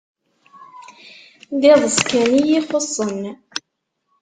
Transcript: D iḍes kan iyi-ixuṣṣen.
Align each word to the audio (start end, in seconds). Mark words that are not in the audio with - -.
D 1.59 1.61
iḍes 1.71 1.97
kan 2.09 2.29
iyi-ixuṣṣen. 2.39 3.21